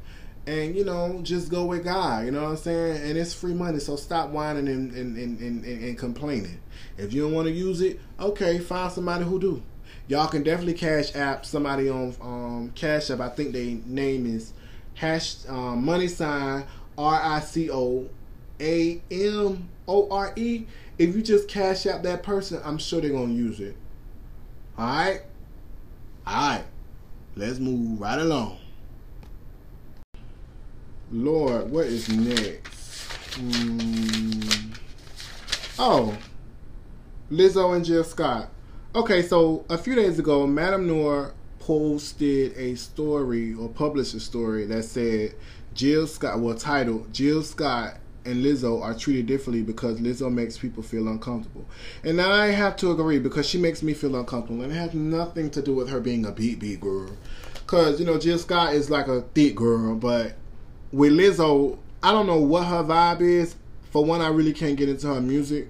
[0.46, 2.26] and you know, just go with God.
[2.26, 3.08] You know what I'm saying?
[3.08, 6.60] And it's free money, so stop whining and and, and, and, and complaining.
[6.96, 9.62] If you don't want to use it, okay, find somebody who do.
[10.06, 13.20] Y'all can definitely cash app somebody on um, Cash App.
[13.20, 14.52] I think their name is
[14.94, 16.64] hash um, money sign
[16.98, 18.08] R I C O
[18.60, 20.66] A M O R E.
[20.98, 23.76] If you just cash out that person, I'm sure they're gonna use it.
[24.78, 25.22] All right,
[26.26, 26.64] all right.
[27.36, 28.58] Let's move right along.
[31.10, 33.12] Lord, what is next?
[33.34, 34.72] Hmm.
[35.78, 36.16] Oh,
[37.30, 38.50] Lizzo and Jill Scott.
[38.94, 44.66] Okay, so a few days ago, Madame Noire posted a story or published a story
[44.66, 45.34] that said
[45.72, 50.82] Jill Scott, well, titled Jill Scott and Lizzo are treated differently because Lizzo makes people
[50.82, 51.66] feel uncomfortable.
[52.02, 54.62] And I have to agree because she makes me feel uncomfortable.
[54.62, 57.10] And it has nothing to do with her being a beat beat girl.
[57.54, 59.94] Because, you know, Jill Scott is like a thick girl.
[59.94, 60.36] But
[60.90, 63.56] with Lizzo, I don't know what her vibe is.
[63.90, 65.68] For one, I really can't get into her music.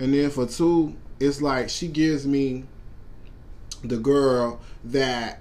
[0.00, 2.64] And then for two, it's like she gives me
[3.82, 5.40] the girl that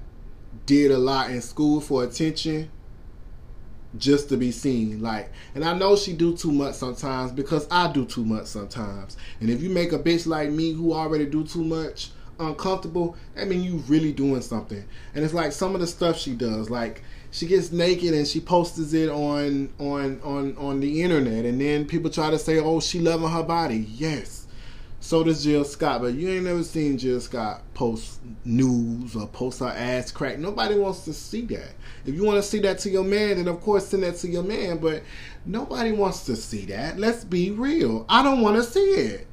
[0.65, 2.69] did a lot in school for attention
[3.97, 7.91] just to be seen like and i know she do too much sometimes because i
[7.91, 9.17] do too much sometimes.
[9.39, 13.47] And if you make a bitch like me who already do too much uncomfortable that
[13.47, 14.83] mean you really doing something.
[15.13, 18.39] And it's like some of the stuff she does like she gets naked and she
[18.39, 22.79] posts it on on on on the internet and then people try to say oh
[22.79, 23.87] she loving her body.
[23.89, 24.42] Yes
[25.03, 29.59] so does Jill Scott, but you ain't never seen Jill Scott post news or post
[29.59, 30.39] her ass crack.
[30.39, 31.71] Nobody wants to see that.
[32.05, 34.29] If you want to see that to your man, then of course send that to
[34.29, 35.03] your man, but
[35.45, 36.97] nobody wants to see that.
[36.97, 38.05] Let's be real.
[38.07, 39.27] I don't want to see it.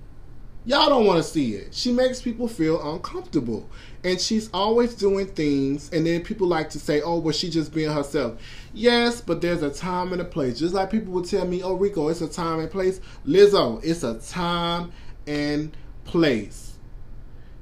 [0.64, 1.72] Y'all don't want to see it.
[1.72, 3.70] She makes people feel uncomfortable.
[4.02, 7.72] And she's always doing things, and then people like to say, oh, well, she just
[7.72, 8.40] being herself.
[8.74, 10.58] Yes, but there's a time and a place.
[10.58, 13.00] Just like people would tell me, oh, Rico, it's a time and place.
[13.24, 14.90] Lizzo, it's a time
[15.30, 16.74] and place.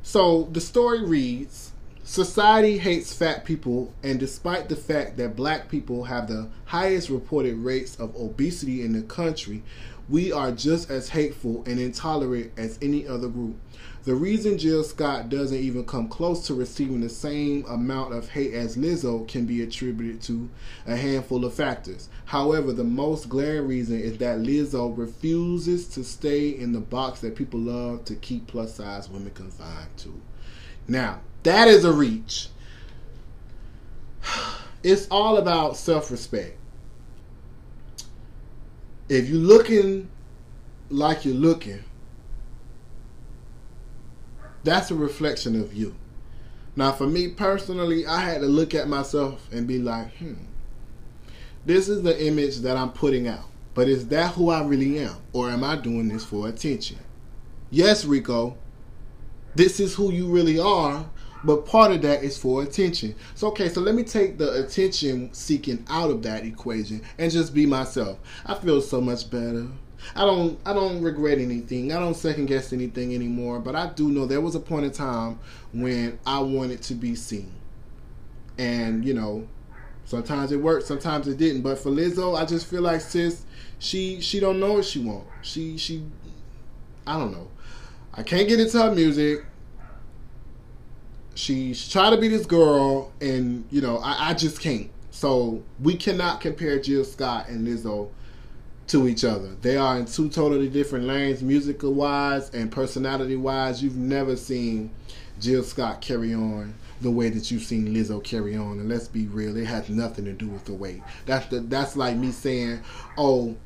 [0.02, 6.04] So the story reads Society hates fat people, and despite the fact that black people
[6.04, 9.62] have the highest reported rates of obesity in the country,
[10.08, 13.56] we are just as hateful and intolerant as any other group.
[14.08, 18.54] The reason Jill Scott doesn't even come close to receiving the same amount of hate
[18.54, 20.48] as Lizzo can be attributed to
[20.86, 22.08] a handful of factors.
[22.24, 27.36] However, the most glaring reason is that Lizzo refuses to stay in the box that
[27.36, 30.18] people love to keep plus size women confined to.
[30.88, 32.48] Now, that is a reach.
[34.82, 36.56] It's all about self respect.
[39.10, 40.08] If you're looking
[40.88, 41.84] like you're looking,
[44.64, 45.94] That's a reflection of you.
[46.76, 50.34] Now, for me personally, I had to look at myself and be like, hmm,
[51.66, 53.44] this is the image that I'm putting out.
[53.74, 55.16] But is that who I really am?
[55.32, 56.98] Or am I doing this for attention?
[57.70, 58.56] Yes, Rico,
[59.54, 61.08] this is who you really are,
[61.44, 63.14] but part of that is for attention.
[63.34, 67.54] So, okay, so let me take the attention seeking out of that equation and just
[67.54, 68.18] be myself.
[68.46, 69.68] I feel so much better.
[70.14, 71.92] I don't I don't regret anything.
[71.92, 73.60] I don't second guess anything anymore.
[73.60, 75.38] But I do know there was a point in time
[75.72, 77.52] when I wanted to be seen.
[78.58, 79.46] And, you know,
[80.04, 81.62] sometimes it worked, sometimes it didn't.
[81.62, 83.44] But for Lizzo, I just feel like sis,
[83.78, 85.26] she she don't know what she want.
[85.42, 86.04] She she
[87.06, 87.48] I don't know.
[88.14, 89.44] I can't get into her music.
[91.34, 94.90] She's trying to be this girl, and you know, I, I just can't.
[95.10, 98.08] So we cannot compare Jill Scott and Lizzo
[98.88, 99.54] to each other.
[99.60, 103.82] They are in two totally different lanes, musical wise and personality wise.
[103.82, 104.90] You've never seen
[105.40, 108.80] Jill Scott carry on the way that you've seen Lizzo carry on.
[108.80, 111.02] And let's be real, it has nothing to do with the weight.
[111.26, 112.80] That's the that's like me saying,
[113.16, 113.56] oh,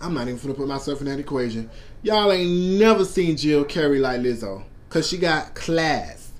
[0.00, 1.68] I'm not even gonna put myself in that equation.
[2.02, 4.64] Y'all ain't never seen Jill carry like Lizzo.
[4.88, 6.30] Cause she got class.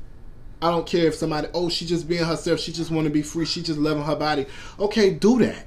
[0.61, 3.45] I don't care if somebody, oh, she just being herself, she just wanna be free,
[3.45, 4.47] she just loving her body.
[4.79, 5.67] Okay, do that.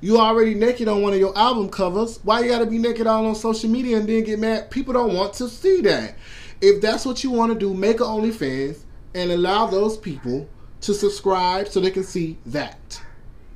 [0.00, 2.20] You already naked on one of your album covers.
[2.22, 4.70] Why you gotta be naked all on social media and then get mad?
[4.70, 6.16] People don't want to see that.
[6.60, 8.80] If that's what you want to do, make an OnlyFans
[9.14, 10.48] and allow those people
[10.82, 13.00] to subscribe so they can see that.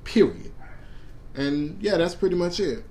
[0.04, 0.52] Period.
[1.34, 2.84] And yeah, that's pretty much it.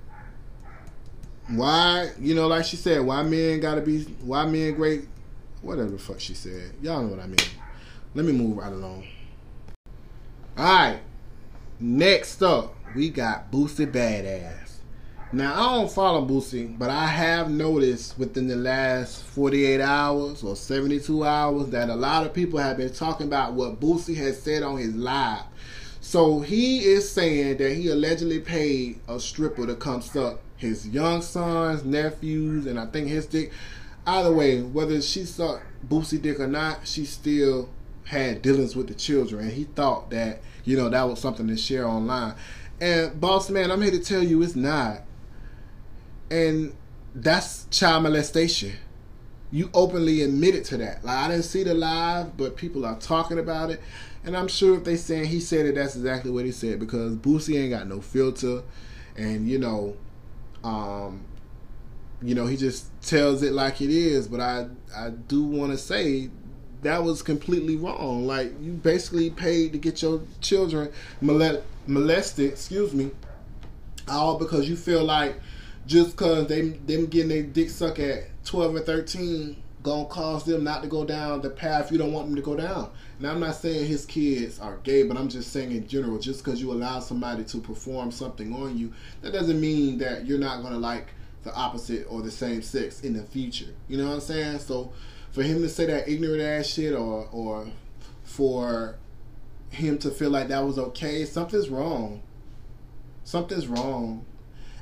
[1.48, 5.08] Why, you know, like she said, why men gotta be, why men great,
[5.62, 6.72] whatever the fuck she said.
[6.80, 7.36] Y'all know what I mean.
[8.14, 9.06] Let me move right along.
[10.56, 11.00] All right.
[11.80, 14.78] Next up we got Boosie Badass.
[15.32, 20.56] Now I don't follow Boosie, but I have noticed within the last 48 hours or
[20.56, 24.64] 72 hours that a lot of people have been talking about what Boosie has said
[24.64, 25.44] on his live.
[26.00, 31.22] So he is saying that he allegedly paid a stripper to come suck his young
[31.22, 33.52] sons, nephews, and I think his dick.
[34.06, 37.68] Either way, whether she sucked Boosie dick or not, she still
[38.04, 41.56] had dealings with the children, and he thought that you know that was something to
[41.56, 42.34] share online.
[42.80, 45.02] And boss man, I'm here to tell you it's not.
[46.30, 46.74] And
[47.14, 48.72] that's child molestation.
[49.52, 51.04] You openly admitted to that.
[51.04, 53.80] Like I didn't see the live, but people are talking about it.
[54.24, 57.16] And I'm sure if they saying he said it, that's exactly what he said because
[57.16, 58.62] Boosie ain't got no filter,
[59.16, 59.96] and you know,
[60.62, 61.24] um,
[62.22, 64.28] you know he just tells it like it is.
[64.28, 66.30] But I I do want to say
[66.82, 68.26] that was completely wrong.
[68.26, 73.10] Like you basically paid to get your children molested molested, excuse me,
[74.08, 75.34] all because you feel like
[75.86, 80.62] just because they them getting their dick sucked at 12 or 13 gonna cause them
[80.62, 82.90] not to go down the path you don't want them to go down.
[83.18, 86.44] Now I'm not saying his kids are gay, but I'm just saying in general, just
[86.44, 90.62] because you allow somebody to perform something on you, that doesn't mean that you're not
[90.62, 91.08] gonna like
[91.42, 93.74] the opposite or the same sex in the future.
[93.88, 94.58] You know what I'm saying?
[94.58, 94.92] So
[95.30, 97.68] for him to say that ignorant ass shit or or
[98.24, 98.96] for
[99.70, 102.22] him to feel like that was okay, something's wrong.
[103.24, 104.24] Something's wrong.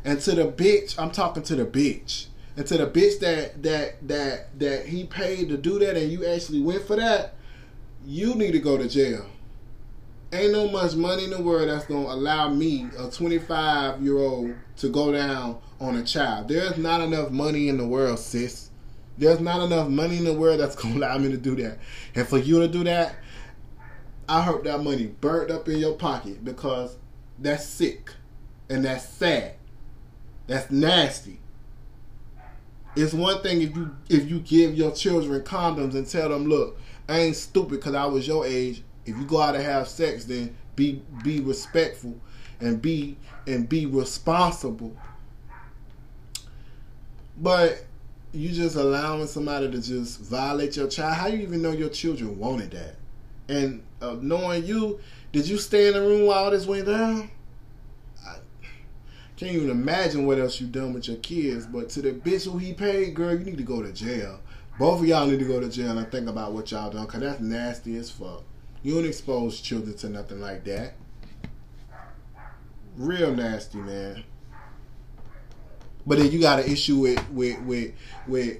[0.04, 2.26] And to the bitch, I'm talking to the bitch.
[2.56, 6.26] And to the bitch that that that that he paid to do that and you
[6.26, 7.34] actually went for that,
[8.04, 9.26] you need to go to jail.
[10.32, 14.54] Ain't no much money in the world that's gonna allow me, a 25 year old,
[14.78, 16.48] to go down on a child.
[16.48, 18.67] There's not enough money in the world, sis.
[19.18, 21.78] There's not enough money in the world that's gonna allow me to do that.
[22.14, 23.16] And for you to do that,
[24.28, 26.96] I hope that money burnt up in your pocket because
[27.38, 28.12] that's sick
[28.68, 29.54] and that's sad.
[30.46, 31.40] That's nasty.
[32.96, 36.78] It's one thing if you if you give your children condoms and tell them, look,
[37.08, 38.82] I ain't stupid because I was your age.
[39.06, 42.20] If you go out and have sex, then be be respectful
[42.60, 44.96] and be and be responsible.
[47.36, 47.84] But
[48.32, 51.14] you just allowing somebody to just violate your child.
[51.14, 52.96] How you even know your children wanted that?
[53.48, 55.00] And uh, knowing you,
[55.32, 57.30] did you stay in the room while all this went down?
[58.26, 58.36] I
[59.36, 61.66] can't even imagine what else you done with your kids.
[61.66, 64.40] But to the bitch who he paid, girl, you need to go to jail.
[64.78, 67.20] Both of y'all need to go to jail and think about what y'all done, cause
[67.20, 68.44] that's nasty as fuck.
[68.82, 70.94] You don't expose children to nothing like that.
[72.96, 74.22] Real nasty, man.
[76.08, 77.92] But then you got an issue with with with
[78.26, 78.58] with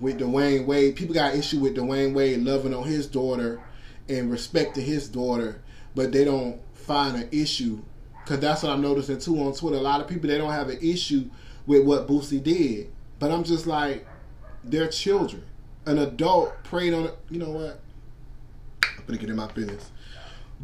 [0.00, 0.94] with Dwyane Wade.
[0.94, 3.60] People got issue with Dwyane Wade loving on his daughter
[4.08, 5.60] and respecting his daughter,
[5.96, 7.82] but they don't find an issue
[8.22, 9.76] because that's what I'm noticing too on Twitter.
[9.76, 11.28] A lot of people they don't have an issue
[11.66, 14.06] with what Boosie did, but I'm just like,
[14.62, 15.42] they're children.
[15.84, 17.10] an adult preyed on.
[17.28, 17.80] You know what?
[18.84, 19.90] I'm gonna get in my business.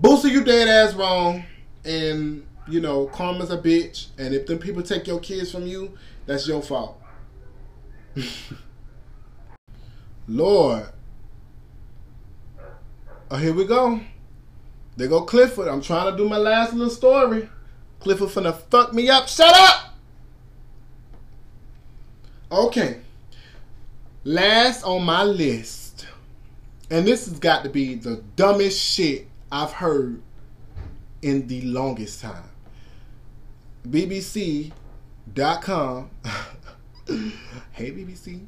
[0.00, 1.44] Boosie, you dead ass wrong,
[1.84, 4.08] and you know karma's a bitch.
[4.18, 5.96] And if them people take your kids from you,
[6.26, 7.00] that's your fault.
[10.28, 10.86] Lord.
[13.30, 14.00] Oh, here we go.
[14.96, 15.68] They go Clifford.
[15.68, 17.48] I'm trying to do my last little story.
[18.00, 19.28] Clifford finna fuck me up.
[19.28, 19.94] Shut up!
[22.50, 23.00] Okay.
[24.24, 26.06] Last on my list.
[26.90, 30.20] And this has got to be the dumbest shit I've heard
[31.22, 32.51] in the longest time.
[33.88, 34.70] BBC.com.
[37.72, 38.46] hey, BBC.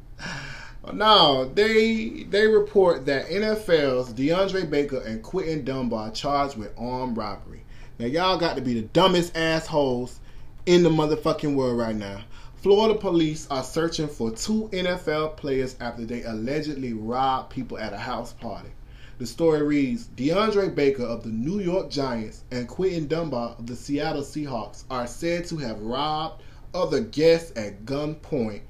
[0.92, 7.64] No, they they report that NFL's DeAndre Baker and Quinton Dunbar charged with armed robbery.
[7.98, 10.20] Now y'all got to be the dumbest assholes
[10.66, 12.22] in the motherfucking world right now.
[12.56, 17.98] Florida police are searching for two NFL players after they allegedly robbed people at a
[17.98, 18.70] house party.
[19.16, 23.76] The story reads DeAndre Baker of the New York Giants and Quinton Dunbar of the
[23.76, 26.42] Seattle Seahawks are said to have robbed
[26.74, 28.62] other guests at gunpoint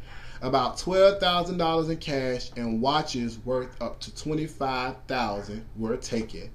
[0.42, 6.50] about $12,000 in cash and watches worth up to 25000 were taken.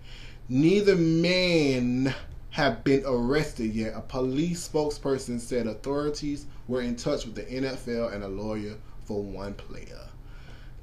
[0.47, 2.13] Neither man
[2.51, 3.93] have been arrested yet.
[3.95, 8.75] A police spokesperson said authorities were in touch with the NFL and a lawyer
[9.05, 10.09] for one player.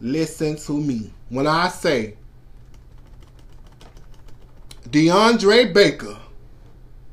[0.01, 1.13] Listen to me.
[1.29, 2.17] When I say
[4.91, 6.16] DeAndre Baker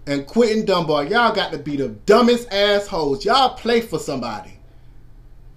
[0.05, 3.25] and Quinton Dunbar, y'all got to be the dumbest assholes.
[3.25, 4.53] Y'all play for somebody.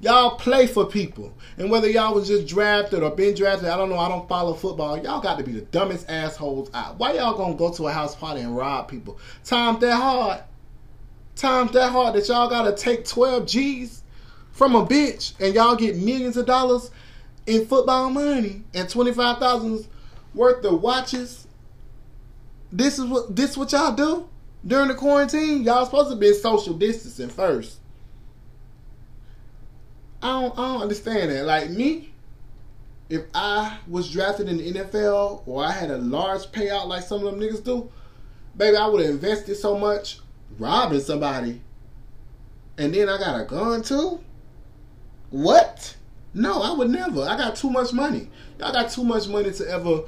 [0.00, 1.34] Y'all play for people.
[1.58, 4.54] And whether y'all was just drafted or been drafted, I don't know, I don't follow
[4.54, 5.02] football.
[5.02, 6.98] Y'all got to be the dumbest assholes out.
[6.98, 9.18] Why y'all gonna go to a house party and rob people?
[9.44, 10.40] Times that hard.
[11.34, 14.02] Times that hard that y'all gotta take 12 G's
[14.52, 16.90] from a bitch and y'all get millions of dollars
[17.46, 19.86] in football money and 25,000
[20.34, 21.45] worth of watches.
[22.76, 24.28] This is what this what y'all do
[24.66, 25.62] during the quarantine.
[25.62, 27.78] Y'all supposed to be social distancing first.
[30.20, 31.44] I don't, I don't understand that.
[31.46, 32.12] Like me,
[33.08, 37.26] if I was drafted in the NFL or I had a large payout like some
[37.26, 37.90] of them niggas do,
[38.54, 40.18] baby, I would have invested so much
[40.58, 41.62] robbing somebody,
[42.76, 44.20] and then I got a gun too.
[45.30, 45.96] What?
[46.34, 47.22] No, I would never.
[47.22, 48.28] I got too much money.
[48.62, 50.02] I got too much money to ever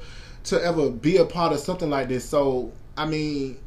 [0.49, 2.25] to ever be a part of something like this.
[2.25, 3.59] So I mean,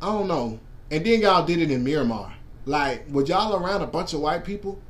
[0.00, 0.60] I don't know.
[0.90, 2.34] And then y'all did it in Miramar.
[2.64, 4.80] Like, was y'all around a bunch of white people?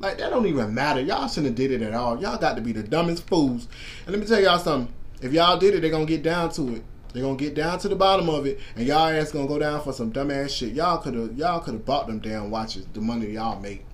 [0.00, 1.00] Like that don't even matter.
[1.00, 2.20] Y'all shouldn't have did it at all.
[2.20, 3.68] Y'all got to be the dumbest fools.
[4.06, 4.94] And let me tell y'all something.
[5.20, 6.84] If y'all did it, they're gonna get down to it.
[7.12, 9.82] They're gonna get down to the bottom of it, and y'all ass gonna go down
[9.82, 10.74] for some dumbass shit.
[10.74, 12.86] Y'all could have y'all could have bought them damn watches.
[12.92, 13.84] The money y'all make.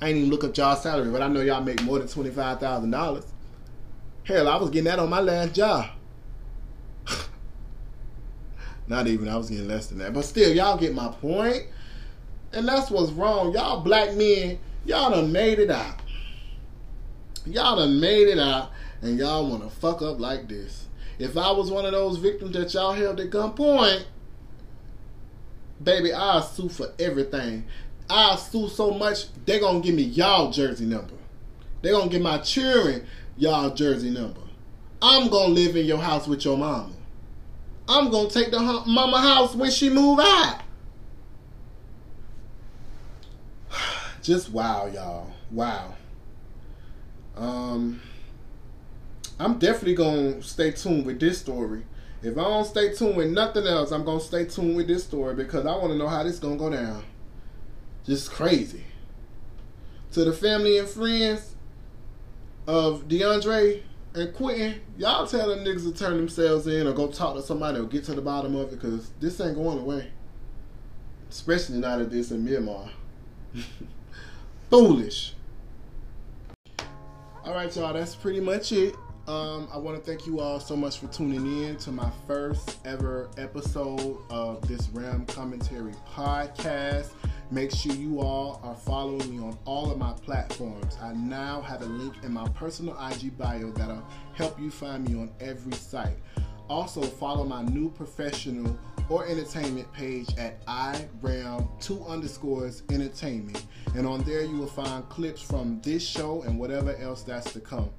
[0.00, 2.30] I ain't even look up y'all salary, but I know y'all make more than twenty
[2.30, 3.24] five thousand dollars.
[4.24, 5.86] Hell, I was getting that on my last job.
[8.86, 9.28] Not even.
[9.28, 11.64] I was getting less than that, but still, y'all get my point.
[12.52, 13.52] And that's what's wrong.
[13.52, 15.96] Y'all black men Y'all done made it out.
[17.46, 18.70] Y'all done made it out,
[19.00, 20.88] and y'all want to fuck up like this.
[21.18, 24.04] If I was one of those victims that y'all held at gunpoint,
[25.82, 27.64] baby, I'll sue for everything.
[28.10, 31.14] I'll sue so much, they going to give me y'all jersey number.
[31.80, 33.06] they going to give my children
[33.38, 34.40] y'all jersey number.
[35.00, 36.93] I'm going to live in your house with your mama.
[37.88, 40.60] I'm to take the mama house when she move out.
[44.22, 45.30] just wow, y'all.
[45.50, 45.94] Wow.
[47.36, 48.00] Um,
[49.38, 51.82] I'm definitely gonna stay tuned with this story.
[52.22, 55.34] If I don't stay tuned with nothing else, I'm gonna stay tuned with this story
[55.34, 57.04] because I want to know how this gonna go down.
[58.06, 58.84] Just crazy.
[60.12, 61.54] To the family and friends
[62.66, 63.82] of DeAndre
[64.14, 67.78] and Quinton, y'all tell them niggas to turn themselves in or go talk to somebody
[67.78, 70.10] or get to the bottom of it because this ain't going away.
[71.30, 72.88] Especially not that this in Miramar.
[74.70, 75.34] foolish.
[77.44, 78.94] All right, y'all, that's pretty much it.
[79.26, 82.78] Um, I want to thank you all so much for tuning in to my first
[82.84, 87.10] ever episode of this Ram Commentary podcast.
[87.50, 90.96] Make sure you all are following me on all of my platforms.
[91.00, 95.14] I now have a link in my personal IG bio that'll help you find me
[95.14, 96.16] on every site.
[96.68, 98.78] Also, follow my new professional
[99.10, 103.66] or entertainment page at iram two underscores entertainment.
[103.94, 107.60] And on there you will find clips from this show and whatever else that's to
[107.60, 107.90] come.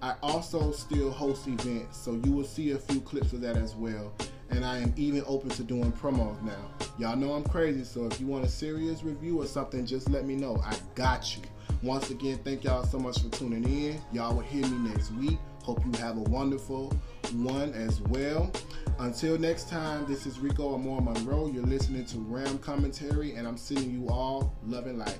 [0.00, 3.74] I also still host events, so you will see a few clips of that as
[3.74, 4.12] well.
[4.50, 6.70] And I am even open to doing promos now.
[6.98, 10.24] Y'all know I'm crazy, so if you want a serious review or something, just let
[10.24, 10.62] me know.
[10.64, 11.42] I got you.
[11.82, 14.00] Once again, thank y'all so much for tuning in.
[14.12, 15.38] Y'all will hear me next week.
[15.62, 16.96] Hope you have a wonderful
[17.32, 18.50] one as well.
[18.98, 21.50] Until next time, this is Rico Amore Monroe.
[21.52, 25.18] You're listening to Ram Commentary, and I'm sending you all love and light.